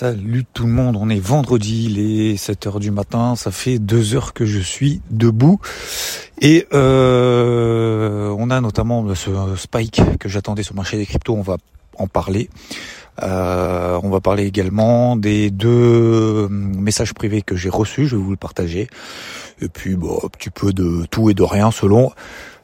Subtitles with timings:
[0.00, 4.32] Salut tout le monde, on est vendredi, les 7h du matin, ça fait deux heures
[4.32, 5.60] que je suis debout
[6.40, 11.42] et euh, on a notamment ce spike que j'attendais sur le marché des cryptos, on
[11.42, 11.58] va
[11.98, 12.48] en parler.
[13.22, 18.30] Euh, on va parler également des deux messages privés que j'ai reçus, je vais vous
[18.30, 18.88] le partager.
[19.60, 22.10] Et puis bon, un petit peu de tout et de rien selon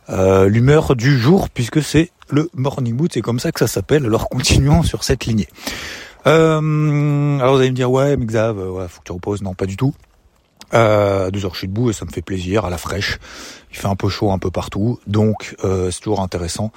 [0.08, 4.06] euh, l'humeur du jour puisque c'est le morning mood, c'est comme ça que ça s'appelle.
[4.06, 5.48] Alors continuons sur cette lignée.
[6.26, 9.42] Euh, alors vous allez me dire ouais, mais Xav, euh, faut que tu reposes.
[9.42, 9.94] Non, pas du tout.
[10.74, 13.18] Euh, deux heures je suis debout et ça me fait plaisir à la fraîche.
[13.70, 16.72] Il fait un peu chaud un peu partout, donc euh, c'est toujours intéressant,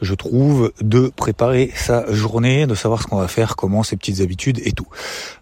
[0.00, 4.20] je trouve, de préparer sa journée, de savoir ce qu'on va faire, comment ses petites
[4.20, 4.86] habitudes et tout.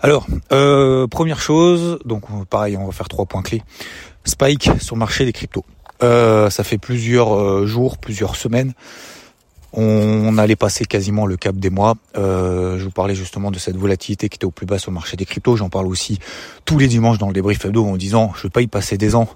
[0.01, 3.63] Alors euh, première chose, donc pareil, on va faire trois points clés.
[4.25, 5.65] Spike sur le marché des cryptos.
[6.01, 8.75] Ça fait plusieurs jours, plusieurs semaines
[9.77, 11.95] on allait passer quasiment le cap des mois.
[12.17, 14.95] Euh, je vous parlais justement de cette volatilité qui était au plus bas sur le
[14.95, 15.57] marché des cryptos.
[15.57, 16.19] J'en parle aussi
[16.65, 19.15] tous les dimanches dans le débrief hebdo en disant je vais pas y passer des
[19.17, 19.29] ans,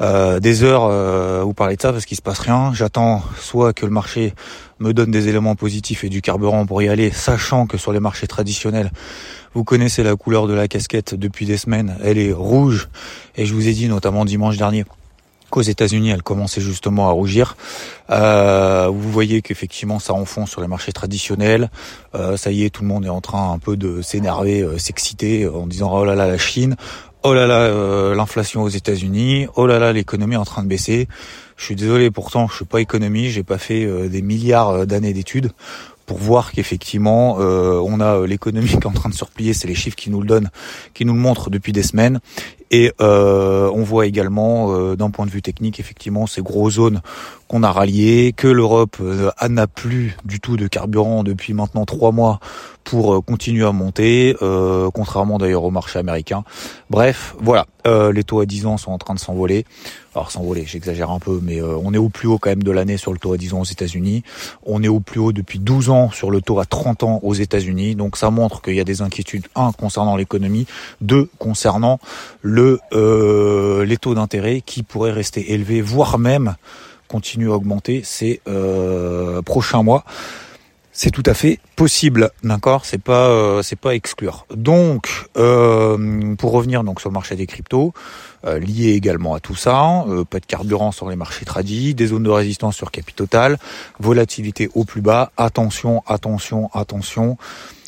[0.00, 2.72] euh, des heures euh, vous parler de ça parce qu'il se passe rien.
[2.74, 4.34] J'attends soit que le marché
[4.80, 8.00] me donne des éléments positifs et du carburant pour y aller, sachant que sur les
[8.00, 8.90] marchés traditionnels,
[9.54, 12.88] vous connaissez la couleur de la casquette depuis des semaines, elle est rouge.
[13.36, 14.84] Et je vous ai dit notamment dimanche dernier
[15.50, 17.56] qu'aux États-Unis, elle commençait justement à rougir.
[18.10, 21.70] Euh, vous voyez qu'effectivement, ça enfonce sur les marchés traditionnels.
[22.14, 24.78] Euh, ça y est, tout le monde est en train un peu de s'énerver, euh,
[24.78, 26.76] s'exciter en disant oh là là la Chine,
[27.22, 31.08] oh là là l'inflation aux États-Unis, oh là là l'économie est en train de baisser.
[31.56, 35.50] Je suis désolé, pourtant je suis pas économie, j'ai pas fait des milliards d'années d'études
[36.06, 39.74] pour voir qu'effectivement on a l'économie qui est en train de se replier, c'est les
[39.74, 40.50] chiffres qui nous le donnent,
[40.94, 42.20] qui nous le montrent depuis des semaines,
[42.70, 47.00] et euh, on voit également, euh, d'un point de vue technique, effectivement, ces gros zones
[47.48, 52.12] qu'on a ralliées, que l'Europe euh, n'a plus du tout de carburant depuis maintenant trois
[52.12, 52.40] mois
[52.84, 54.34] pour continuer à monter,
[54.94, 56.42] contrairement d'ailleurs au marché américain.
[56.88, 59.66] Bref, voilà, les taux à 10 ans sont en train de s'envoler.
[60.18, 62.96] Alors s'envoler, j'exagère un peu, mais on est au plus haut quand même de l'année
[62.96, 64.24] sur le taux à 10 ans aux États-Unis.
[64.66, 67.34] On est au plus haut depuis 12 ans sur le taux à 30 ans aux
[67.34, 67.94] États-Unis.
[67.94, 70.66] Donc ça montre qu'il y a des inquiétudes, un, concernant l'économie,
[71.00, 72.00] deux, concernant
[72.42, 76.56] le, euh, les taux d'intérêt qui pourraient rester élevés, voire même
[77.06, 80.04] continuer à augmenter ces euh, prochains mois.
[81.00, 82.84] C'est tout à fait possible, d'accord?
[82.84, 84.46] C'est pas euh, c'est pas exclure.
[84.52, 87.94] Donc pour revenir donc sur le marché des cryptos,
[88.44, 92.30] lié également à tout ça, pas de carburant sur les marchés tradis, des zones de
[92.30, 93.58] résistance sur capital,
[94.00, 97.38] volatilité au plus bas, attention, attention, attention.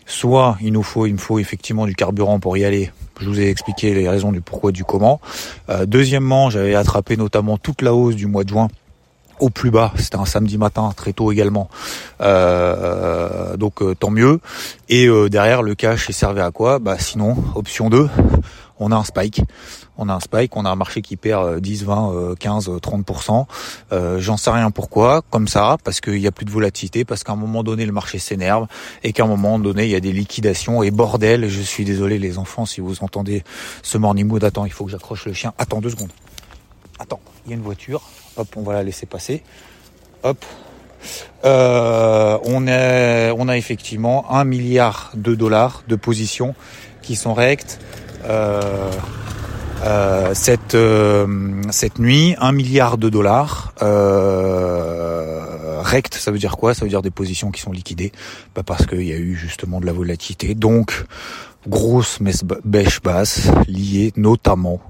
[0.07, 2.93] Soit il nous faut, il me faut effectivement du carburant pour y aller.
[3.21, 5.21] Je vous ai expliqué les raisons du pourquoi du comment.
[5.69, 8.69] Euh, deuxièmement, j'avais attrapé notamment toute la hausse du mois de juin
[9.41, 9.93] au plus bas.
[9.97, 11.69] C'était un samedi matin, très tôt également.
[12.21, 14.41] Euh, donc euh, tant mieux.
[14.89, 16.79] Et derrière, le cash est servi à quoi?
[16.79, 18.09] Bah sinon, option 2,
[18.81, 19.43] on a un spike.
[20.03, 23.45] On a un spike, on a un marché qui perd 10, 20, 15, 30%.
[23.93, 27.23] Euh, J'en sais rien pourquoi, comme ça, parce qu'il n'y a plus de volatilité, parce
[27.23, 28.67] qu'à un moment donné le marché s'énerve
[29.05, 31.49] et qu'à un moment donné il y a des liquidations et bordel.
[31.49, 33.45] Je suis désolé les enfants si vous entendez
[33.83, 34.43] ce morning mood.
[34.43, 35.53] Attends, il faut que j'accroche le chien.
[35.59, 36.11] Attends deux secondes.
[37.01, 38.03] Attends, il y a une voiture.
[38.37, 39.43] Hop, on va la laisser passer.
[40.23, 40.45] Hop,
[41.47, 46.55] euh, on, a, effectivement un milliard de dollars de positions
[47.01, 47.81] qui sont rectes.
[48.27, 48.91] Euh,
[49.83, 50.77] euh, cette
[51.73, 56.75] cette nuit, un milliard de dollars euh, rect, ça veut dire quoi?
[56.75, 58.13] Ça veut dire des positions qui sont liquidées,
[58.55, 60.55] bah parce qu'il y a eu justement de la volatilité.
[60.55, 61.07] Donc
[61.67, 62.19] grosse
[62.63, 64.83] bêche basse liée notamment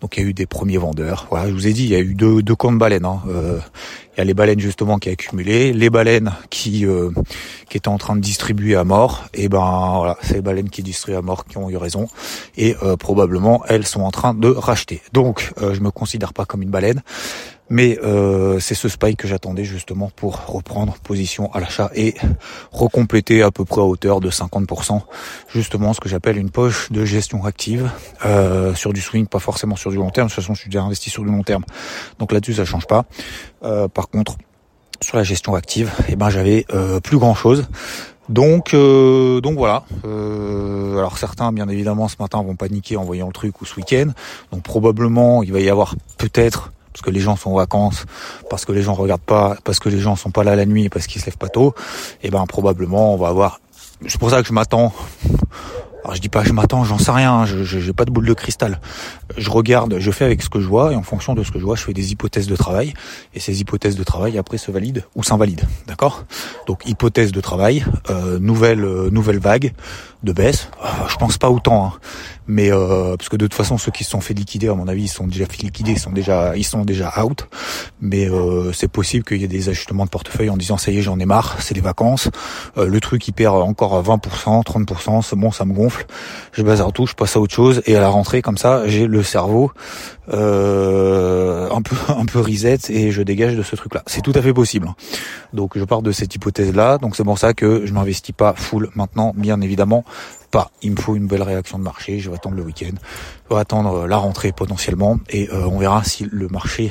[0.00, 1.26] donc il y a eu des premiers vendeurs.
[1.30, 3.04] Voilà, je vous ai dit, il y a eu deux, deux camps de baleines.
[3.04, 3.20] Hein.
[3.28, 3.58] Euh,
[4.14, 7.10] il y a les baleines justement qui accumulaient, les baleines qui euh,
[7.68, 9.24] qui étaient en train de distribuer à mort.
[9.34, 9.58] Et ben
[9.96, 12.08] voilà, c'est les baleines qui distribuent à mort qui ont eu raison.
[12.56, 15.02] Et euh, probablement elles sont en train de racheter.
[15.12, 17.02] Donc je me considère pas comme une baleine.
[17.70, 22.14] Mais euh, c'est ce spike que j'attendais justement pour reprendre position à l'achat et
[22.72, 25.00] recompléter à peu près à hauteur de 50%
[25.52, 27.90] justement ce que j'appelle une poche de gestion active
[28.24, 30.28] euh, sur du swing, pas forcément sur du long terme.
[30.28, 31.64] De toute façon, je suis déjà investi sur du long terme,
[32.18, 33.04] donc là-dessus ça change pas.
[33.62, 34.36] Euh, par contre,
[35.02, 36.66] sur la gestion active, eh ben j'avais
[37.04, 37.68] plus grand chose.
[38.28, 39.84] Donc, donc voilà.
[40.04, 44.08] alors certains, bien évidemment, ce matin vont paniquer en voyant le truc ou ce week-end.
[44.50, 48.06] Donc probablement, il va y avoir peut-être parce que les gens sont en vacances,
[48.50, 50.88] parce que les gens regardent pas, parce que les gens sont pas là la nuit,
[50.88, 51.72] parce qu'ils se lèvent pas tôt,
[52.24, 53.60] et eh ben probablement on va avoir.
[54.08, 54.92] C'est pour ça que je m'attends
[56.02, 58.34] Alors je dis pas je m'attends, j'en sais rien, je j'ai pas de boule de
[58.34, 58.80] cristal.
[59.36, 61.60] Je regarde, je fais avec ce que je vois et en fonction de ce que
[61.60, 62.94] je vois, je fais des hypothèses de travail
[63.32, 66.24] et ces hypothèses de travail après se valident ou s'invalident, d'accord?
[66.66, 69.72] Donc hypothèse de travail, euh, nouvelle euh, nouvelle vague
[70.22, 70.68] de baisse.
[70.82, 71.92] Euh, je pense pas autant, hein.
[72.48, 74.88] mais euh, parce que de toute façon ceux qui se sont fait liquider, à mon
[74.88, 77.46] avis, ils sont déjà fait liquider, ils sont déjà ils sont déjà out.
[78.00, 80.98] Mais euh, c'est possible qu'il y ait des ajustements de portefeuille en disant ça y
[80.98, 82.30] est, j'en ai marre, c'est les vacances,
[82.76, 86.06] le truc il perd encore à 20%, 30%, c'est bon, ça me gonfle,
[86.52, 89.06] je bazar tout, je passe à autre chose et à la rentrée comme ça, j'ai
[89.06, 89.72] le cerveau
[90.30, 94.02] un peu un peu reset et je dégage de ce truc-là.
[94.06, 94.88] C'est tout à fait possible.
[94.88, 94.96] Hein.
[95.52, 96.98] Donc je pars de cette hypothèse-là.
[96.98, 100.04] Donc c'est pour ça que je m'investis pas full maintenant, bien évidemment
[100.50, 100.70] pas.
[100.82, 102.18] Il me faut une belle réaction de marché.
[102.18, 102.94] Je vais attendre le week-end,
[103.48, 106.90] je vais attendre la rentrée potentiellement, et euh, on verra si le marché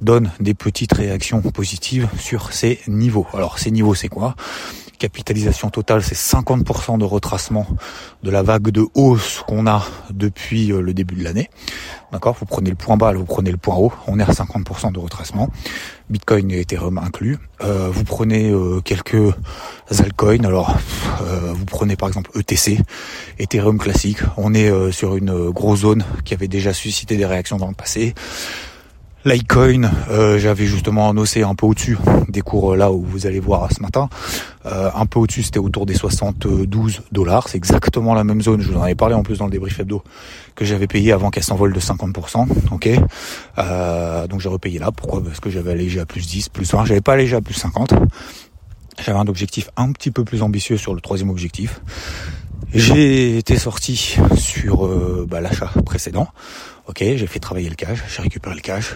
[0.00, 3.26] donne des petites réactions positives sur ces niveaux.
[3.34, 4.34] Alors ces niveaux, c'est quoi?
[4.98, 7.66] Capitalisation totale, c'est 50% de retracement
[8.22, 11.50] de la vague de hausse qu'on a depuis euh, le début de l'année.
[12.12, 12.36] D'accord?
[12.38, 13.92] Vous prenez le point bas, vous prenez le point haut.
[14.06, 15.48] On est à 50% de retracement.
[16.10, 17.38] Bitcoin et Ethereum inclus.
[17.62, 19.34] Euh, vous prenez euh, quelques
[19.90, 20.44] altcoins.
[20.44, 20.76] Alors,
[21.54, 22.78] vous prenez par exemple ETC,
[23.38, 24.18] Ethereum classique.
[24.36, 28.14] On est sur une grosse zone qui avait déjà suscité des réactions dans le passé.
[29.24, 31.96] Litecoin, euh, j'avais justement annoncé un peu au-dessus
[32.28, 34.10] des cours euh, là où vous allez voir ce matin.
[34.66, 37.48] Euh, un peu au-dessus, c'était autour des 72 dollars.
[37.48, 38.60] C'est exactement la même zone.
[38.60, 40.02] Je vous en avais parlé en plus dans le débrief hebdo
[40.54, 42.48] que j'avais payé avant qu'elle s'envole de 50%.
[42.70, 42.88] Ok.
[44.28, 44.92] donc j'ai repayé là.
[44.92, 45.24] Pourquoi?
[45.24, 46.84] Parce que j'avais allégé à plus 10, plus 20.
[46.84, 47.94] J'avais pas allégé à plus 50.
[49.02, 51.80] J'avais un objectif un petit peu plus ambitieux sur le troisième objectif.
[52.74, 54.86] J'ai été sorti sur
[55.26, 56.28] bah, l'achat précédent.
[56.86, 58.94] Ok, j'ai fait travailler le cash, j'ai récupéré le cash,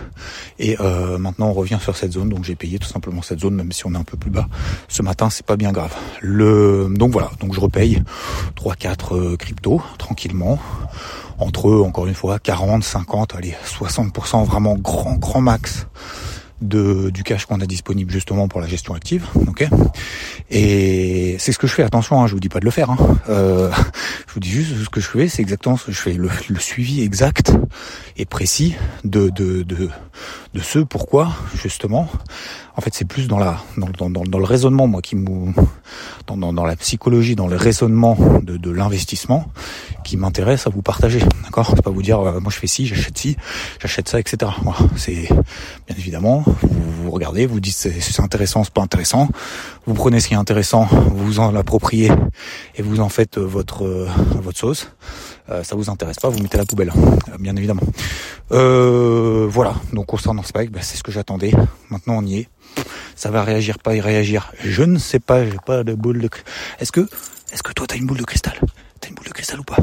[0.58, 3.54] et euh, maintenant on revient sur cette zone, donc j'ai payé tout simplement cette zone,
[3.54, 4.46] même si on est un peu plus bas.
[4.88, 5.94] Ce matin, c'est pas bien grave.
[6.20, 8.02] Le donc voilà, donc je repaye
[8.56, 10.58] 3-4 euh, cryptos tranquillement,
[11.38, 15.86] entre encore une fois 40, 50, allez 60% vraiment grand grand max
[16.60, 19.26] de, du cash qu'on a disponible justement pour la gestion active.
[19.34, 19.66] ok?
[20.50, 21.82] Et c'est ce que je fais.
[21.82, 22.90] Attention, hein, je vous dis pas de le faire.
[22.90, 22.98] Hein.
[23.28, 23.70] Euh,
[24.26, 25.28] je vous dis juste ce que je fais.
[25.28, 26.12] C'est exactement ce que je fais.
[26.14, 27.52] Le, le suivi exact
[28.16, 28.74] et précis
[29.04, 29.90] de, de, de,
[30.60, 32.08] ce pourquoi justement
[32.78, 35.52] en fait, c'est plus dans la dans, le raisonnement, moi, qui me
[36.28, 39.46] dans, la psychologie, dans le raisonnement de, l'investissement,
[40.04, 41.18] qui m'intéresse à vous partager.
[41.42, 41.72] D'accord?
[41.74, 43.36] C'est pas vous dire, euh, moi, je fais ci, j'achète ci,
[43.82, 44.52] j'achète ça, etc.
[44.94, 45.26] C'est
[45.88, 49.28] bien évidemment, vous, vous regardez, vous dites c'est intéressant, c'est pas intéressant.
[49.84, 52.12] Vous prenez ce qui est intéressant, vous en l'appropriez
[52.76, 54.06] et vous en faites votre euh,
[54.40, 54.92] votre sauce.
[55.50, 56.92] Euh, ça vous intéresse pas, vous mettez la poubelle,
[57.38, 57.82] bien évidemment.
[58.52, 59.74] Euh, voilà.
[59.92, 61.52] Donc concernant Spike, bah, c'est ce que j'attendais.
[61.90, 62.48] Maintenant, on y est
[63.18, 64.52] ça va réagir, pas y réagir.
[64.64, 66.30] Je ne sais pas, j'ai pas de boule de...
[66.78, 67.00] Est-ce que,
[67.52, 68.54] est-ce que toi t'as une boule de cristal?
[69.00, 69.78] T'as une boule de cristal ou pas?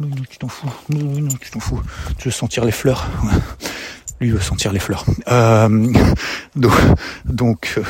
[0.00, 0.68] Non, non, tu t'en fous.
[0.88, 1.80] Non, non, tu t'en fous.
[2.18, 3.08] Tu veux sentir les fleurs?
[4.20, 5.04] Lui veut sentir les fleurs.
[5.28, 5.92] Euh,
[6.56, 6.72] donc,
[7.24, 7.84] donc euh,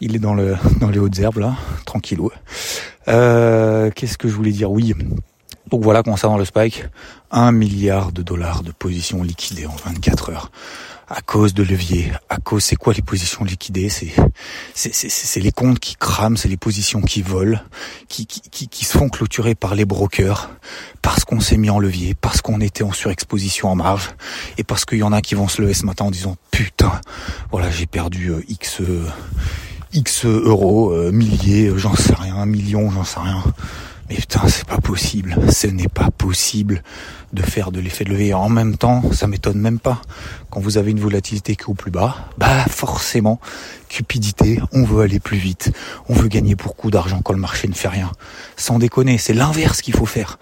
[0.00, 2.30] il est dans le dans les hautes herbes là, tranquillou.
[3.08, 4.70] Euh, Qu'est-ce que je voulais dire?
[4.70, 4.94] Oui.
[5.70, 6.84] Donc voilà, concernant le spike,
[7.30, 10.50] un milliard de dollars de positions liquidées en 24 heures.
[11.08, 14.12] À cause de levier, à cause c'est quoi les positions liquidées, c'est
[14.74, 17.58] c'est les comptes qui crament, c'est les positions qui volent,
[18.08, 20.50] qui, qui, qui, se font clôturer par les brokers
[21.02, 24.10] parce qu'on s'est mis en levier, parce qu'on était en surexposition en marge
[24.56, 26.98] et parce qu'il y en a qui vont se lever ce matin en disant putain,
[27.50, 29.06] voilà j'ai perdu euh, x euh,
[29.92, 33.42] x euros, euh, milliers, j'en sais rien, millions, j'en sais rien.
[34.08, 35.36] Mais putain, c'est pas possible.
[35.50, 36.82] Ce n'est pas possible
[37.32, 38.34] de faire de l'effet de levier.
[38.34, 40.02] En même temps, ça m'étonne même pas.
[40.50, 43.40] Quand vous avez une volatilité qui est au plus bas, bah forcément,
[43.88, 45.72] cupidité, on veut aller plus vite.
[46.08, 48.10] On veut gagner beaucoup d'argent quand le marché ne fait rien.
[48.56, 50.38] Sans déconner, c'est l'inverse qu'il faut faire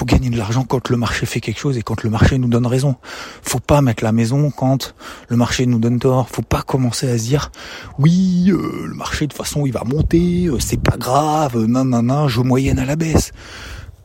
[0.00, 2.48] faut gagner de l'argent quand le marché fait quelque chose et quand le marché nous
[2.48, 2.96] donne raison.
[3.42, 4.94] Faut pas mettre la maison quand
[5.28, 6.30] le marché nous donne tort.
[6.30, 7.52] Faut pas commencer à se dire
[7.98, 11.84] oui, euh, le marché de toute façon il va monter, euh, c'est pas grave, non
[11.84, 13.32] non non, je moyenne à la baisse.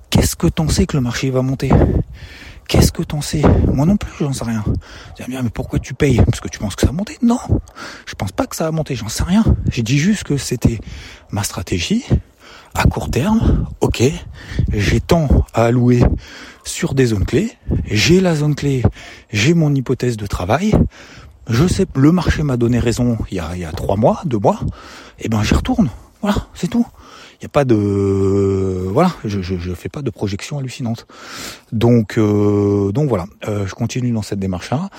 [0.10, 1.72] Qu'est-ce que t'en sais que le marché va monter?
[2.68, 3.44] Qu'est-ce que t'en sais?
[3.74, 4.66] Moi non plus, j'en sais rien.
[5.30, 6.18] bien, mais pourquoi tu payes?
[6.18, 7.40] Parce que tu penses que ça va monter Non,
[8.06, 9.46] je pense pas que ça va monter, j'en sais rien.
[9.72, 10.82] J'ai dit juste que c'était
[11.32, 12.04] ma stratégie
[12.76, 14.04] à court terme, ok,
[14.72, 16.04] j'ai tant à allouer
[16.64, 17.52] sur des zones clés,
[17.86, 18.84] j'ai la zone clé,
[19.32, 20.74] j'ai mon hypothèse de travail,
[21.48, 24.60] je sais, le marché m'a donné raison il y a, trois mois, deux mois,
[25.20, 25.90] et eh ben j'y retourne.
[26.22, 26.86] Voilà, c'est tout.
[27.34, 27.76] Il n'y a pas de
[28.92, 31.06] voilà, je, je, je, fais pas de projection hallucinante.
[31.72, 34.90] Donc euh, donc voilà, euh, je continue dans cette démarche là.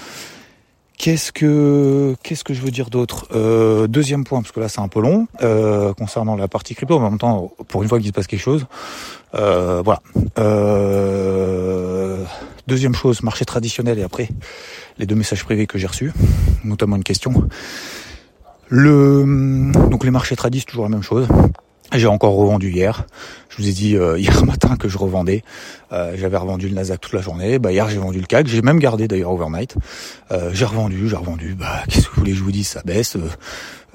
[0.98, 3.26] Qu'est-ce que qu'est-ce que je veux dire d'autre?
[3.32, 6.98] Euh, Deuxième point, parce que là c'est un peu long euh, concernant la partie crypto.
[6.98, 8.66] Mais en même temps, pour une fois qu'il se passe quelque chose,
[9.34, 10.00] euh, voilà.
[10.38, 12.24] Euh,
[12.66, 14.28] deuxième chose, marché traditionnel et après
[14.98, 16.12] les deux messages privés que j'ai reçus,
[16.64, 17.46] notamment une question.
[18.68, 21.28] Le donc les marchés tradis toujours la même chose.
[21.94, 23.06] J'ai encore revendu hier.
[23.48, 25.42] Je vous ai dit euh, hier matin que je revendais.
[25.92, 27.58] Euh, j'avais revendu le Nasdaq toute la journée.
[27.58, 28.46] Bah hier j'ai vendu le CAC.
[28.48, 29.76] J'ai même gardé d'ailleurs overnight.
[30.32, 31.54] Euh, j'ai revendu, j'ai revendu.
[31.54, 32.68] Bah qu'est-ce que vous voulez que je vous dise?
[32.68, 33.16] Ça baisse.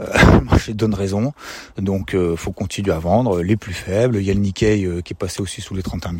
[0.34, 1.34] le marché donne raison.
[1.77, 3.41] Donc faut continuer à vendre.
[3.41, 4.17] Les plus faibles.
[4.17, 6.15] Il y a le Nikkei qui est passé aussi sous les 31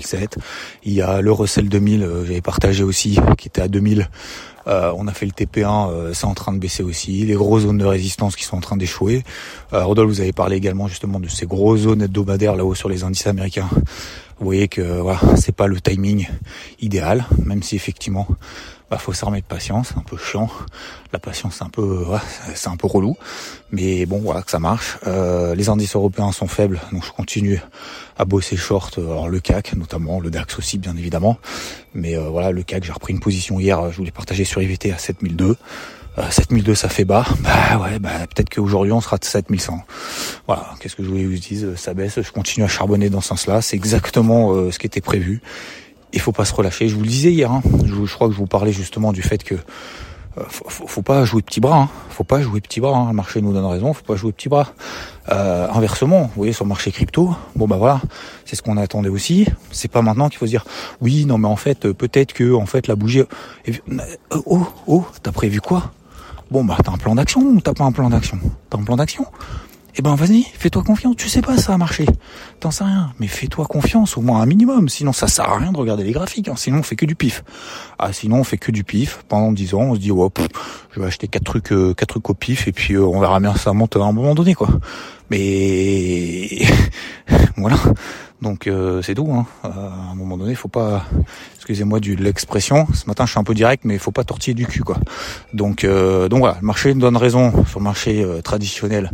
[0.84, 2.08] Il y a le Russell 2000.
[2.26, 4.08] J'avais partagé aussi qui était à 2000.
[4.68, 7.26] Euh, on a fait le TP1, euh, c'est en train de baisser aussi.
[7.26, 9.24] Les grosses zones de résistance qui sont en train d'échouer.
[9.74, 13.04] Euh, Rodolphe, vous avez parlé également justement de ces grosses zones hebdomadaires là-haut sur les
[13.04, 13.70] indices américains.
[14.40, 16.28] Vous voyez que voilà, c'est pas le timing
[16.80, 18.28] idéal, même si effectivement
[18.92, 20.50] bah faut s'armer de patience, un peu chiant.
[21.14, 22.06] La patience c'est un peu
[22.54, 23.16] c'est un peu relou,
[23.72, 24.98] mais bon voilà que ça marche.
[25.08, 27.62] Euh, les indices européens sont faibles, donc je continue
[28.18, 28.98] à bosser short.
[28.98, 31.38] Alors le CAC notamment, le DAX aussi bien évidemment,
[31.94, 34.92] mais euh, voilà le CAC j'ai repris une position hier, je voulais partager sur IVT
[34.92, 35.56] à 7002.
[36.18, 39.80] Euh, 7002 ça fait bas, bah ouais, bah peut-être qu'aujourd'hui on sera de 7100.
[40.48, 43.30] Voilà, qu'est-ce que je voulais vous dire, ça baisse, je continue à charbonner dans ce
[43.30, 45.42] sens-là, c'est exactement euh, ce qui était prévu
[46.14, 46.88] il faut pas se relâcher.
[46.88, 47.62] Je vous le disais hier, hein.
[47.86, 49.56] je, crois que je vous parlais justement du fait que
[50.38, 51.90] euh, faut, pas jouer petit bras, hein.
[52.10, 52.98] faut pas jouer petit bras.
[52.98, 53.08] Hein.
[53.10, 54.74] Le marché nous donne raison, faut pas jouer petit bras.
[55.30, 58.02] Euh, inversement, vous voyez sur le marché crypto, bon bah voilà,
[58.46, 59.48] c'est ce qu'on attendait aussi.
[59.72, 60.64] C'est pas maintenant qu'il faut se dire
[61.02, 63.24] oui, non mais en fait euh, peut-être que en fait la bougie.
[64.48, 65.92] Oh oh, t'as prévu quoi?
[66.50, 68.40] Bon bah t'as un plan d'action ou t'as pas un plan d'action
[68.70, 69.26] T'as un plan d'action
[69.98, 71.16] eh ben vas-y, fais-toi confiance.
[71.18, 72.06] Tu sais pas ça a marché.
[72.62, 73.12] T'en sais rien.
[73.20, 74.88] Mais fais-toi confiance au moins un minimum.
[74.88, 76.48] Sinon ça sert à rien de regarder les graphiques.
[76.48, 76.56] Hein.
[76.56, 77.44] Sinon on fait que du pif.
[78.00, 79.24] Ah sinon on fait que du pif.
[79.28, 80.30] Pendant 10 ans on se dit ouais,
[80.92, 83.40] je vais acheter quatre trucs, euh, quatre trucs au pif et puis euh, on verra
[83.42, 84.70] bien ça monte à un moment donné quoi.
[85.30, 86.62] Mais
[87.58, 87.78] voilà.
[88.42, 89.30] Donc euh, c'est tout.
[89.30, 89.46] Hein.
[89.64, 91.06] à un moment donné, faut pas.
[91.58, 92.88] Excusez-moi de l'expression.
[92.94, 94.98] Ce matin, je suis un peu direct, mais il faut pas tortiller du cul, quoi.
[95.54, 99.12] Donc donc voilà, le marché nous donne raison sur le marché traditionnel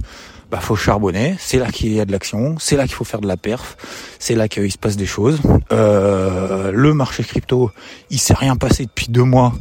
[0.50, 3.20] bah faut charbonner, c'est là qu'il y a de l'action, c'est là qu'il faut faire
[3.22, 3.76] de la perf,
[4.20, 5.42] c'est là qu'il se passe des choses.
[5.72, 7.72] Euh, le marché crypto,
[8.10, 9.54] il s'est rien passé depuis deux mois,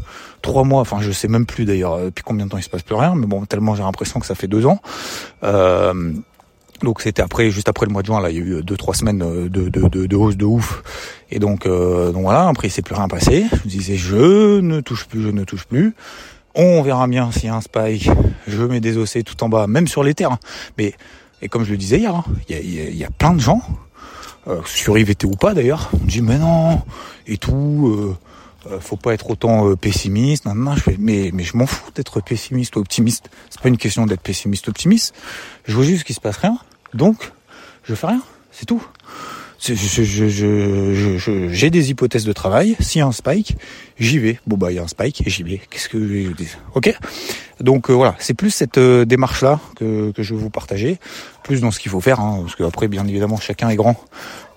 [0.42, 2.70] trois mois, enfin je sais même plus d'ailleurs euh, depuis combien de temps il se
[2.70, 4.80] passe plus rien, mais bon tellement j'ai l'impression que ça fait deux ans.
[5.42, 6.12] Euh,
[6.82, 8.76] donc c'était après, juste après le mois de juin, là, il y a eu deux
[8.76, 10.82] trois semaines de, de, de, de hausse de ouf.
[11.30, 13.46] Et donc, euh, donc voilà, après il s'est plus rien passé.
[13.50, 15.94] Je me disais, je ne touche plus, je ne touche plus.
[16.58, 18.08] On verra bien s'il y a un spike.
[18.46, 20.38] Je mets des OC tout en bas, même sur les terres.
[20.78, 20.94] Mais
[21.42, 23.60] et comme je le disais hier, hein, il y, a, plein de gens,
[24.48, 26.80] euh, sur IVT ou pas d'ailleurs, on dit mais non
[27.26, 27.92] et tout.
[27.94, 28.16] Euh,
[28.72, 30.46] euh faut pas être autant euh, pessimiste.
[30.46, 33.28] Non, mais je m'en fous d'être pessimiste ou optimiste.
[33.50, 35.14] C'est pas une question d'être pessimiste ou optimiste.
[35.66, 36.58] Je vois juste qu'il se passe rien.
[36.94, 37.32] Donc
[37.84, 38.22] je fais rien.
[38.50, 38.82] C'est tout
[39.58, 39.74] j'ai
[41.70, 42.76] des hypothèses de travail.
[42.80, 43.56] S'il y a un spike,
[43.98, 44.38] j'y vais.
[44.46, 45.60] Bon bah il y a un spike j'y vais.
[45.70, 46.48] Qu'est-ce que je dis?
[46.74, 46.94] Ok?
[47.60, 50.98] Donc euh, voilà, c'est plus cette euh, démarche là que, que je veux vous partager,
[51.42, 53.96] plus dans ce qu'il faut faire, hein, parce qu'après bien évidemment chacun est grand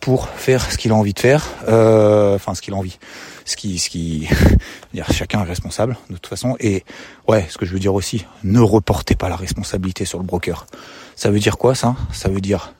[0.01, 3.00] pour faire ce qu'il a envie de faire, euh, enfin ce qu'il a envie,
[3.46, 4.27] ce qui, ce qui,
[5.12, 6.58] chacun est responsable de toute façon.
[6.60, 6.84] Et
[7.27, 10.65] ouais, ce que je veux dire aussi, ne reportez pas la responsabilité sur le broker.
[11.15, 11.96] Ça veut dire quoi ça?
[12.12, 12.74] Ça veut dire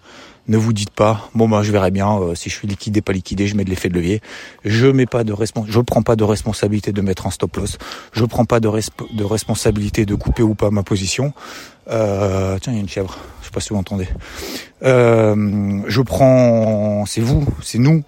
[0.50, 3.14] ne vous dites pas, bon ben je verrai bien euh, si je suis liquidé pas
[3.14, 4.22] liquidé, je mets de l'effet de levier.
[4.66, 5.34] Je mets pas de
[5.68, 7.78] je prends pas de responsabilité de mettre un stop loss.
[8.12, 11.34] Je prends pas de, de responsabilité de couper ou pas ma position.
[11.90, 13.18] Euh, tiens, il y a une chèvre.
[13.42, 14.08] Je sais pas si vous entendez.
[14.84, 18.04] Euh, je prends, c'est vous, c'est nous,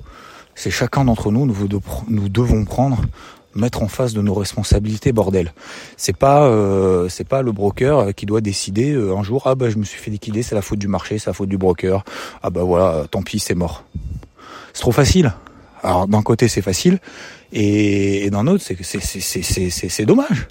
[0.55, 1.45] c'est chacun d'entre nous.
[1.45, 1.55] Nous,
[2.07, 3.01] nous devons prendre
[3.55, 5.53] mettre en face de nos responsabilités, bordel.
[5.97, 9.69] C'est pas euh, c'est pas le broker qui doit décider euh, un jour ah bah
[9.69, 12.03] je me suis fait liquider, c'est la faute du marché, c'est la faute du broker.
[12.43, 13.83] Ah bah voilà, tant pis, c'est mort.
[14.73, 15.33] C'est trop facile.
[15.83, 16.99] Alors d'un côté c'est facile
[17.51, 20.47] et, d'un autre c'est c'est c'est c'est c'est dommage.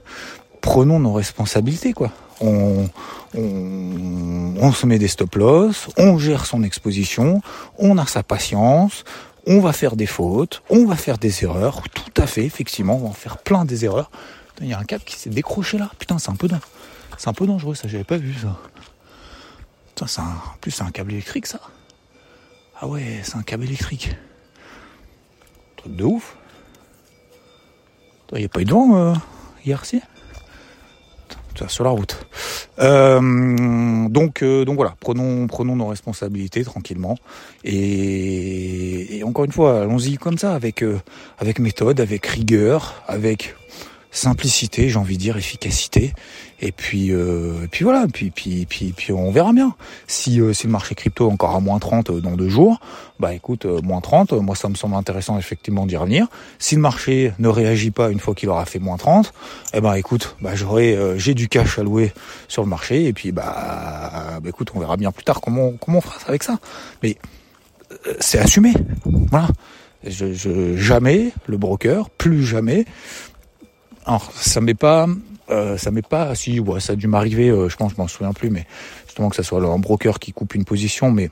[0.61, 2.11] Prenons nos responsabilités quoi.
[2.42, 2.88] On,
[3.37, 7.42] on, on se met des stop loss, on gère son exposition,
[7.78, 9.04] on a sa patience,
[9.47, 13.01] on va faire des fautes, on va faire des erreurs, tout à fait, effectivement, on
[13.01, 14.11] va en faire plein des erreurs.
[14.61, 15.91] Il y a un câble qui s'est décroché là.
[15.99, 16.49] Putain, c'est un peu
[17.17, 18.59] c'est un peu dangereux ça, j'avais pas vu ça.
[19.89, 21.61] Putain, c'est en plus c'est un câble électrique ça.
[22.81, 24.17] Ah ouais, c'est un câble électrique.
[25.77, 26.37] Truc de ouf.
[28.33, 29.15] Il n'y a pas eu de vent euh,
[29.65, 30.01] hier, si?
[31.69, 32.17] Sur la route.
[32.81, 37.17] Euh, donc, euh, donc voilà, prenons, prenons nos responsabilités tranquillement.
[37.65, 40.99] Et, encore une fois, allons-y comme ça, avec, euh,
[41.39, 43.55] avec méthode, avec rigueur, avec
[44.11, 46.12] simplicité, j'ai envie de dire efficacité.
[46.61, 49.75] Et puis, euh, et puis voilà, puis, puis, puis, puis on verra bien.
[50.07, 52.81] Si, euh, si le marché crypto encore à moins 30 dans deux jours,
[53.19, 56.26] bah écoute, moins 30, moi ça me semble intéressant effectivement d'y revenir.
[56.59, 59.33] Si le marché ne réagit pas une fois qu'il aura fait moins 30,
[59.73, 62.12] eh ben écoute, bah j'aurai, j'ai du cash à louer
[62.49, 65.99] sur le marché et puis bah, bah écoute, on verra bien plus tard comment, comment
[65.99, 66.59] on fera avec ça.
[67.02, 67.17] Mais
[68.21, 68.75] c'est assumé,
[69.31, 69.49] voilà.
[70.05, 72.87] Je, je, jamais le broker, plus jamais.
[74.07, 75.07] Alors ça m'est pas,
[75.50, 78.09] euh, ça m'est pas, si ouais, ça a dû m'arriver, euh, je pense, je m'en
[78.09, 78.66] souviens plus, mais
[79.07, 81.30] justement que ça soit un broker qui coupe une position, mais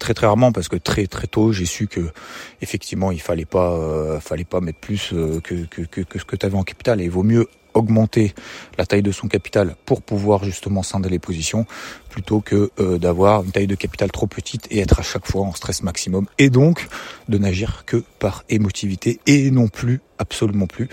[0.00, 2.10] très très rarement parce que très très tôt j'ai su que
[2.62, 6.24] effectivement il fallait pas, euh, fallait pas mettre plus euh, que, que, que, que ce
[6.24, 7.00] que tu avais en capital.
[7.00, 8.34] Et il vaut mieux augmenter
[8.78, 11.66] la taille de son capital pour pouvoir justement scinder les positions
[12.08, 15.42] plutôt que euh, d'avoir une taille de capital trop petite et être à chaque fois
[15.42, 16.88] en stress maximum et donc
[17.28, 20.88] de n'agir que par émotivité et non plus absolument plus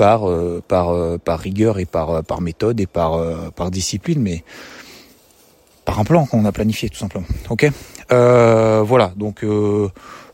[0.00, 3.20] par euh, euh, par rigueur et par par méthode et par
[3.52, 4.42] par discipline mais
[5.84, 7.26] par un plan qu'on a planifié tout simplement.
[7.50, 7.70] OK?
[8.08, 9.44] Voilà, donc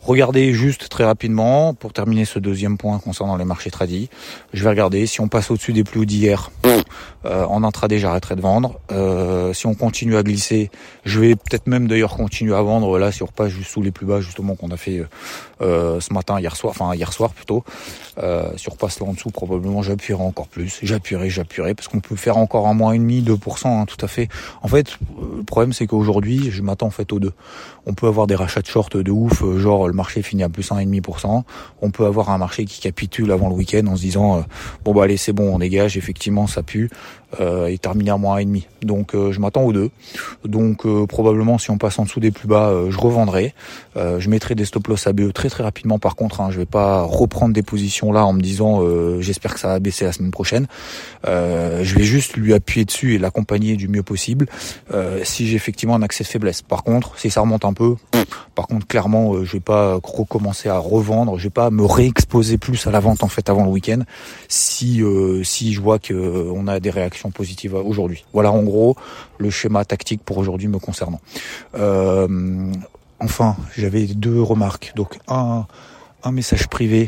[0.00, 4.08] Regardez juste très rapidement, pour terminer ce deuxième point concernant les marchés tradis,
[4.52, 6.50] je vais regarder si on passe au-dessus des plus hauts d'hier.
[7.24, 8.78] Euh, en intraday, j'arrêterai de vendre.
[8.92, 10.70] Euh, si on continue à glisser,
[11.04, 13.90] je vais peut-être même d'ailleurs continuer à vendre là si on repasse juste sous les
[13.90, 15.02] plus bas justement qu'on a fait
[15.62, 17.64] euh, ce matin, hier soir, enfin hier soir plutôt.
[18.18, 20.78] Euh, si on repasse là en dessous, probablement j'appuierai encore plus.
[20.82, 24.08] J'appuierai, j'appuierai parce qu'on peut faire encore un mois et demi, 2%, hein, tout à
[24.08, 24.28] fait.
[24.62, 24.98] En fait,
[25.36, 27.32] le problème c'est qu'aujourd'hui, je m'attends en fait aux deux.
[27.86, 31.42] On peut avoir des rachats de short de ouf, genre marché finit à plus 1,5%.
[31.82, 34.40] On peut avoir un marché qui capitule avant le week-end en se disant euh,
[34.84, 36.90] bon bah allez c'est bon on dégage, effectivement ça pue
[37.40, 38.66] euh, et terminer à moins 1,5.
[38.82, 39.90] Donc euh, je m'attends aux deux.
[40.44, 43.52] Donc euh, probablement si on passe en dessous des plus bas, je revendrai.
[43.96, 46.40] je mettrai des stop loss ABE très très rapidement par contre.
[46.40, 48.80] Hein, je vais pas reprendre des positions là en me disant
[49.20, 50.66] j'espère que ça va baisser la semaine prochaine.
[51.24, 54.46] je vais juste lui appuyer dessus et l'accompagner du mieux possible
[55.24, 56.62] si j'ai effectivement un accès de faiblesse.
[56.62, 57.72] Par contre si ça remonte un
[58.54, 62.86] par contre clairement je vais pas recommencer à revendre, je vais pas me réexposer plus
[62.86, 64.02] à la vente en fait avant le week-end
[64.48, 68.24] si euh, si je vois que euh, on a des réactions positives aujourd'hui.
[68.32, 68.96] Voilà en gros
[69.38, 71.20] le schéma tactique pour aujourd'hui me concernant.
[71.74, 72.72] Euh,
[73.20, 74.92] enfin, j'avais deux remarques.
[74.96, 75.66] Donc un
[76.32, 77.06] message privé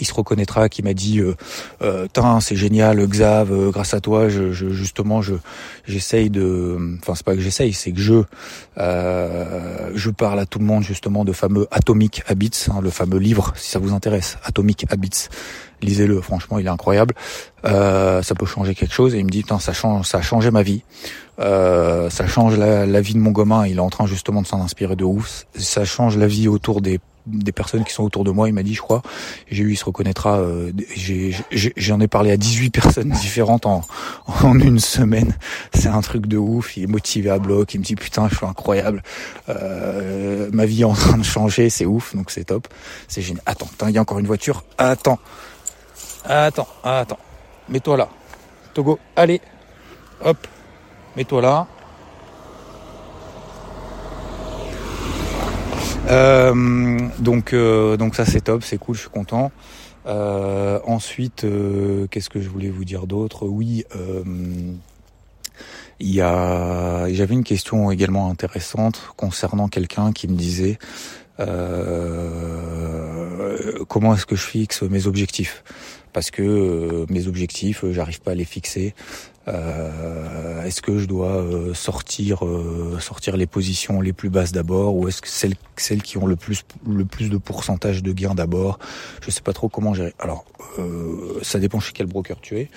[0.00, 1.34] il se reconnaîtra, qui m'a dit euh,
[1.82, 2.06] euh
[2.40, 5.34] c'est génial, Xav, euh, grâce à toi, je, je, justement, je
[5.86, 8.22] j'essaye de, enfin c'est pas que j'essaye, c'est que je
[8.78, 13.18] euh, je parle à tout le monde justement de fameux Atomic Habits, hein, le fameux
[13.18, 15.28] livre, si ça vous intéresse, Atomic Habits.
[15.80, 17.14] Lisez-le, franchement, il est incroyable.
[17.64, 19.14] Euh, ça peut changer quelque chose.
[19.14, 20.82] Et il me dit, ça change, ça a changé ma vie.
[21.38, 23.64] ça change la, la, vie de mon gamin.
[23.64, 25.46] Il est en train justement de s'en inspirer de ouf.
[25.54, 28.62] Ça change la vie autour des des personnes qui sont autour de moi, il m'a
[28.62, 29.02] dit, je crois,
[29.50, 30.72] j'ai eu, il se reconnaîtra, euh,
[31.76, 33.82] j'en ai, parlé à 18 personnes différentes en,
[34.26, 35.36] en une semaine.
[35.74, 38.36] C'est un truc de ouf, il est motivé à bloc, il me dit, putain, je
[38.36, 39.02] suis incroyable,
[39.48, 42.68] euh, ma vie est en train de changer, c'est ouf, donc c'est top,
[43.06, 43.42] c'est génial.
[43.46, 45.18] Attends, il y a encore une voiture, attends,
[46.24, 47.18] attends, attends,
[47.68, 48.08] mets-toi là,
[48.74, 49.40] Togo, allez,
[50.24, 50.46] hop,
[51.16, 51.66] mets-toi là,
[57.18, 59.50] donc, euh, donc ça c'est top, c'est cool, je suis content.
[60.06, 61.44] Euh, ensuite,
[62.10, 63.46] qu'est-ce que je voulais vous dire d'autre?
[63.46, 63.84] Oui,
[66.00, 70.78] il y a, j'avais une question également intéressante concernant quelqu'un qui me disait
[73.88, 75.62] comment est-ce que je fixe mes objectifs?
[76.12, 78.94] Parce que mes objectifs, j'arrive pas à les fixer.
[79.48, 84.94] Euh, est-ce que je dois euh, sortir euh, sortir les positions les plus basses d'abord
[84.94, 88.34] ou est-ce que celles celles qui ont le plus le plus de pourcentage de gains
[88.34, 88.78] d'abord?
[89.22, 90.14] Je sais pas trop comment gérer.
[90.18, 90.44] Alors
[91.42, 92.70] ça dépend chez quel broker tu es.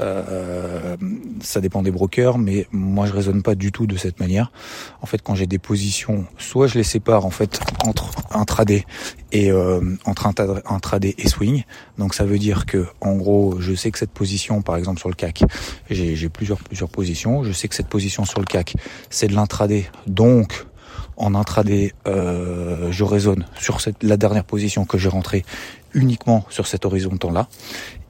[0.00, 0.96] Euh,
[1.42, 4.52] ça dépend des brokers, mais moi je raisonne pas du tout de cette manière.
[5.00, 8.84] En fait, quand j'ai des positions, soit je les sépare en fait entre intraday
[9.32, 11.64] et euh, entre intraday et swing.
[11.98, 15.08] Donc ça veut dire que en gros, je sais que cette position, par exemple sur
[15.08, 15.44] le CAC,
[15.90, 17.44] j'ai plusieurs plusieurs positions.
[17.44, 18.74] Je sais que cette position sur le CAC,
[19.10, 20.66] c'est de l'intraday, donc
[21.16, 25.44] en intraday, euh, je raisonne sur cette, la dernière position que j'ai rentrée
[25.94, 27.48] uniquement sur cet horizon temps là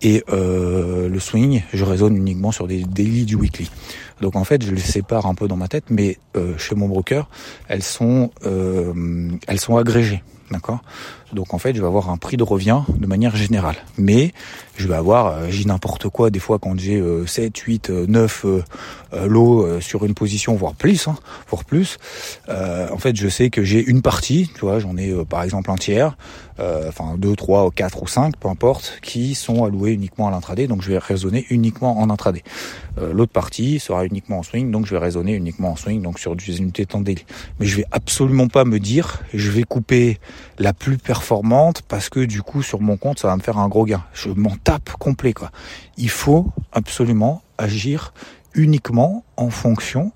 [0.03, 3.71] et euh, le swing je raisonne uniquement sur des daily du weekly.
[4.21, 6.89] Donc en fait, je les sépare un peu dans ma tête, mais euh, chez mon
[6.89, 7.29] broker,
[7.69, 10.83] elles sont euh, elles sont agrégées, d'accord?
[11.33, 14.33] Donc en fait, je vais avoir un prix de revient de manière générale, mais
[14.77, 18.47] je vais avoir, euh, j'ai n'importe quoi des fois quand j'ai 7, 8, 9
[19.27, 21.17] lots sur une position, voire plus, hein,
[21.49, 21.99] voire plus.
[22.49, 25.77] en fait, je sais que j'ai une partie, tu vois, j'en ai par exemple un
[25.77, 26.17] tiers,
[26.59, 30.83] enfin 2, 3, 4 ou 5, peu importe, qui sont alloués uniquement à l'intraday, donc
[30.83, 32.43] je vais raisonner uniquement en intraday.
[32.97, 36.37] L'autre partie sera uniquement en swing, donc je vais raisonner uniquement en swing, donc sur
[36.37, 37.03] des unités temps.
[37.61, 40.19] Mais je vais absolument pas me dire, je vais couper
[40.59, 41.22] la plus performante
[41.89, 44.05] parce que du coup sur mon compte ça va me faire un gros gain.
[44.13, 45.51] Je m'en tape complet quoi.
[45.97, 48.13] Il faut absolument agir
[48.55, 50.13] uniquement en fonction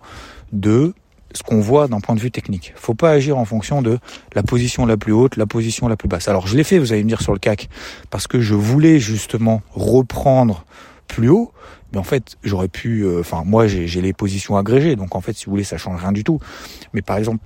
[0.52, 0.94] de
[1.32, 2.72] ce qu'on voit d'un point de vue technique.
[2.76, 3.98] Faut pas agir en fonction de
[4.34, 6.28] la position la plus haute, la position la plus basse.
[6.28, 7.68] Alors je l'ai fait, vous allez me dire sur le CAC,
[8.10, 10.64] parce que je voulais justement reprendre
[11.08, 11.52] plus haut,
[11.92, 15.34] mais en fait j'aurais pu, euh, enfin moi j'ai les positions agrégées, donc en fait
[15.34, 16.40] si vous voulez ça change rien du tout.
[16.94, 17.40] Mais par exemple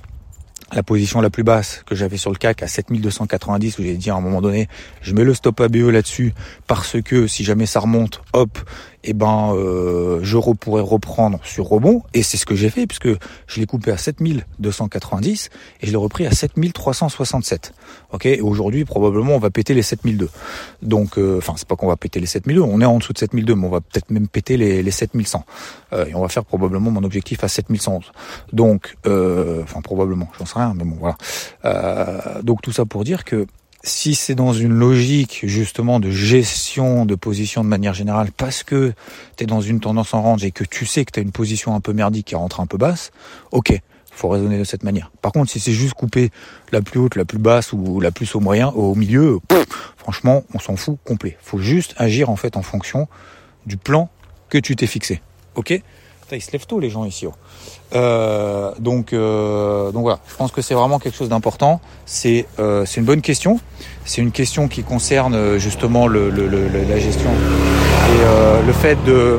[0.72, 4.11] la position la plus basse que j'avais sur le CAC à 7290 où j'ai dit
[4.11, 4.68] à un moment donné
[5.02, 6.33] je mets le stop ABE là-dessus
[6.66, 8.59] parce que si jamais ça remonte hop
[9.04, 13.08] eh ben euh, je pourrais reprendre sur rebond et c'est ce que j'ai fait puisque
[13.46, 17.72] je l'ai coupé à 7290 et je l'ai repris à 7367
[18.12, 20.28] ok et aujourd'hui probablement on va péter les 7002
[20.82, 23.18] donc euh, enfin c'est pas qu'on va péter les 7002 on est en dessous de
[23.18, 25.44] 7002 mais on va peut-être même péter les, les 7100
[25.92, 28.12] euh, et on va faire probablement mon objectif à 7111
[28.52, 31.16] donc enfin probablement j'en sais rien mais bon voilà.
[32.42, 33.46] Donc tout ça pour dire que
[33.83, 38.93] si c'est dans une logique justement de gestion de position de manière générale, parce que
[39.37, 41.33] tu es dans une tendance en range et que tu sais que tu as une
[41.33, 43.11] position un peu merdique qui rentre un peu basse,
[43.53, 45.11] ok, faut raisonner de cette manière.
[45.23, 46.31] Par contre, si c'est juste couper
[46.73, 49.38] la plus haute, la plus basse ou la plus au moyen, au milieu,
[49.97, 51.38] franchement, on s'en fout complet.
[51.40, 53.09] Faut juste agir en fait en fonction
[53.66, 54.11] du plan
[54.51, 55.23] que tu t'es fixé.
[55.55, 55.81] Ok?
[56.37, 57.27] Ils se lèvent tôt les gens ici.
[57.27, 57.33] Oh.
[57.95, 61.81] Euh, donc, euh, donc voilà, je pense que c'est vraiment quelque chose d'important.
[62.07, 63.61] C'est euh, une bonne question.
[64.05, 69.38] C'est une question qui concerne justement la gestion et le fait de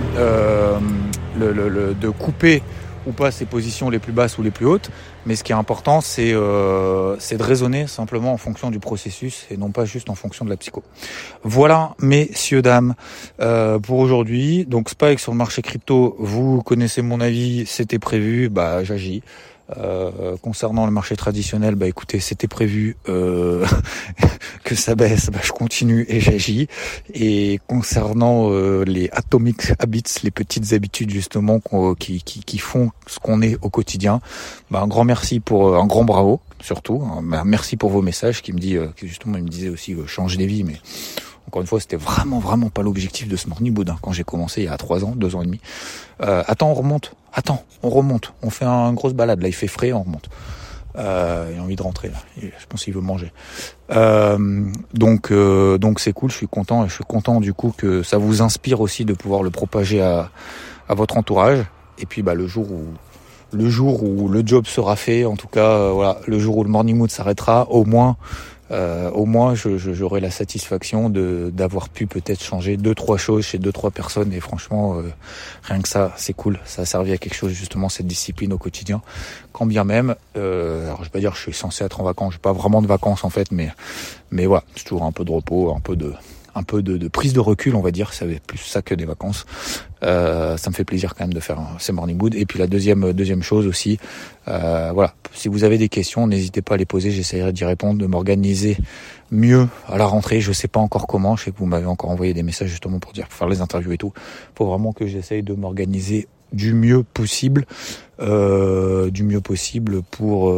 [2.10, 2.62] couper
[3.08, 4.92] ou pas ses positions les plus basses ou les plus hautes.
[5.26, 9.58] Mais ce qui est important, c'est euh, de raisonner simplement en fonction du processus et
[9.58, 10.84] non pas juste en fonction de la psycho.
[11.44, 12.96] Voilà, messieurs, dames,
[13.40, 14.66] euh, pour aujourd'hui.
[14.66, 19.22] Donc Spike sur le marché crypto, vous connaissez mon avis, c'était prévu, bah j'agis.
[19.78, 23.66] Euh, concernant le marché traditionnel, bah écoutez, c'était prévu euh,
[24.64, 26.68] que ça baisse, bah, je continue et j'agis.
[27.14, 31.62] Et concernant euh, les atomic habits, les petites habitudes justement
[32.00, 34.22] qui, qui, qui font ce qu'on est au quotidien,
[34.70, 37.04] bah, un grand merci pour un grand bravo surtout.
[37.24, 40.46] Bah, merci pour vos messages qui me dit, justement il me disait aussi changer des
[40.46, 40.76] vies, mais
[41.48, 44.62] encore une fois, c'était vraiment, vraiment pas l'objectif de ce morning boudin quand j'ai commencé
[44.62, 45.60] il y a trois ans, deux ans et demi.
[46.22, 47.14] Euh, attends, on remonte.
[47.34, 48.34] Attends, on remonte.
[48.42, 49.42] On fait un, une grosse balade.
[49.42, 50.30] Là, il fait frais, on remonte.
[50.98, 52.18] Euh, il a envie de rentrer là.
[52.38, 53.32] Je pense qu'il veut manger.
[53.92, 56.30] Euh, donc, euh, donc c'est cool.
[56.32, 59.42] Je suis content je suis content du coup que ça vous inspire aussi de pouvoir
[59.42, 60.32] le propager à,
[60.90, 61.66] à votre entourage.
[61.98, 62.86] Et puis, bah, le jour où
[63.54, 66.64] le jour où le job sera fait, en tout cas, euh, voilà, le jour où
[66.64, 68.16] le morning mood s'arrêtera, au moins
[68.72, 73.58] euh, au moins j'aurai la satisfaction de d'avoir pu peut-être changer deux trois choses chez
[73.58, 74.32] deux trois personnes.
[74.34, 75.04] Et franchement euh,
[75.64, 76.60] rien que ça c'est cool.
[76.66, 79.02] Ça a servi à quelque chose justement cette discipline au quotidien.
[79.52, 82.34] Quand bien même euh, alors je vais pas dire je suis censé être en vacances.
[82.34, 83.72] J'ai pas vraiment de vacances en fait mais
[84.30, 86.14] mais voilà c'est toujours un peu de repos un peu de
[86.56, 88.14] un peu de, prise de recul, on va dire.
[88.14, 89.46] Ça plus ça que des vacances.
[90.04, 92.36] Euh, ça me fait plaisir quand même de faire ces morning mood.
[92.36, 94.00] Et puis la deuxième deuxième chose aussi,
[94.48, 95.14] euh, voilà.
[95.34, 97.12] Si vous avez des questions, n'hésitez pas à les poser.
[97.12, 98.78] J'essaierai d'y répondre, de m'organiser
[99.32, 100.42] mieux à la rentrée.
[100.42, 101.36] Je sais pas encore comment.
[101.36, 103.62] Je sais que vous m'avez encore envoyé des messages justement pour dire pour faire les
[103.62, 104.14] interviews et tout.
[104.56, 107.66] Faut vraiment que j'essaye de m'organiser du mieux possible,
[108.20, 110.54] euh, du mieux possible pour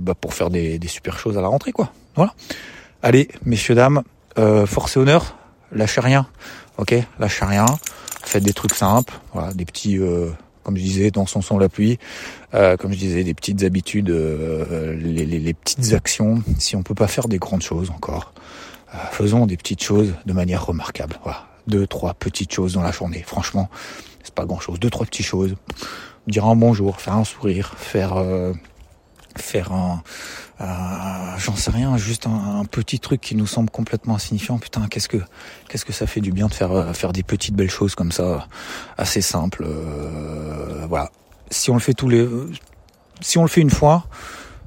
[0.00, 1.92] bah pour faire des, des super choses à la rentrée quoi.
[2.16, 2.34] Voilà.
[3.02, 4.02] Allez, messieurs dames,
[4.38, 5.36] euh, force et honneur,
[5.72, 6.26] lâchez rien,
[6.78, 7.66] ok, lâchez rien,
[8.22, 10.30] faites des trucs simples, voilà, des petits, euh,
[10.62, 11.98] comme je disais, dans son son la pluie,
[12.54, 16.42] euh, comme je disais, des petites habitudes, les, les, les, petites actions.
[16.58, 18.32] Si on peut pas faire des grandes choses encore,
[19.10, 21.18] faisons des petites choses de manière remarquable.
[21.22, 23.22] Voilà, deux, trois petites choses dans la journée.
[23.26, 23.68] Franchement,
[24.22, 24.78] c'est pas grand chose.
[24.80, 25.54] Deux, trois petites choses.
[26.26, 28.16] Dire un bonjour, faire un sourire, faire
[29.42, 30.02] faire un,
[30.60, 30.64] euh,
[31.38, 34.58] j'en sais rien, juste un, petit truc qui nous semble complètement insignifiant.
[34.58, 35.18] Putain, qu'est-ce que
[35.68, 38.12] qu'est-ce que ça fait du bien de faire euh, faire des petites belles choses comme
[38.12, 38.48] ça,
[38.96, 39.64] assez simples.
[39.66, 41.10] Euh, voilà.
[41.50, 42.28] Si on le fait tous les,
[43.20, 44.06] si on le fait une fois,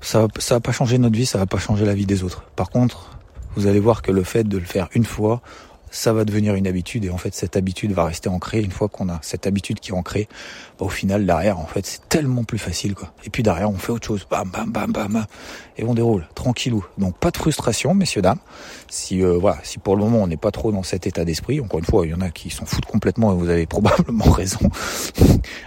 [0.01, 2.43] ça ça va pas changer notre vie, ça va pas changer la vie des autres.
[2.55, 3.17] Par contre,
[3.55, 5.41] vous allez voir que le fait de le faire une fois,
[5.91, 8.87] ça va devenir une habitude et en fait cette habitude va rester ancrée une fois
[8.87, 10.27] qu'on a cette habitude qui est ancrée.
[10.79, 13.13] Bah, au final derrière en fait c'est tellement plus facile quoi.
[13.25, 14.25] Et puis derrière on fait autre chose.
[14.29, 15.25] Bam bam bam bam
[15.79, 16.85] et on déroule tranquillou.
[16.97, 18.39] Donc pas de frustration messieurs dames.
[18.89, 21.61] Si euh, voilà si pour le moment on n'est pas trop dans cet état d'esprit
[21.61, 24.29] encore une fois il y en a qui s'en foutent complètement et vous avez probablement
[24.29, 24.59] raison.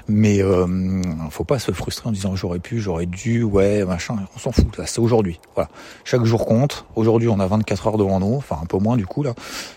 [0.07, 4.39] Mais euh, faut pas se frustrer en disant j'aurais pu j'aurais dû ouais machin on
[4.39, 5.71] s'en fout là c'est aujourd'hui voilà.
[6.05, 6.85] Chaque jour compte.
[6.95, 9.35] Aujourd'hui on a 24 heures devant nous enfin un peu moins du coup là.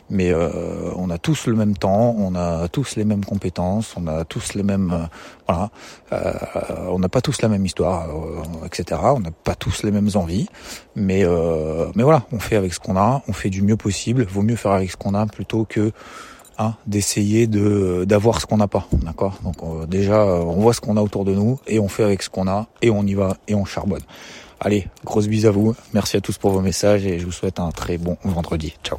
[0.10, 4.06] Mais euh, on a tous le même temps, on a tous les mêmes compétences, on
[4.06, 5.06] a tous les mêmes, euh,
[5.48, 5.72] voilà,
[6.14, 6.34] euh,
[6.90, 8.08] on n'a pas tous la même histoire,
[8.66, 9.02] etc.
[9.04, 10.48] On n'a pas tous les mêmes envies,
[10.96, 14.26] mais voilà, on fait avec ce qu'on a, on fait du mieux possible.
[14.26, 15.92] Vaut mieux faire avec ce qu'on a plutôt que
[16.58, 19.40] hein, d'essayer de d'avoir ce qu'on n'a pas, d'accord?
[19.44, 19.58] Donc
[19.90, 22.48] déjà, on voit ce qu'on a autour de nous et on fait avec ce qu'on
[22.48, 24.04] a et on y va et on charbonne.
[24.60, 25.76] Allez, grosse bise à vous.
[25.94, 28.76] Merci à tous pour vos messages et je vous souhaite un très bon vendredi.
[28.84, 28.98] Ciao.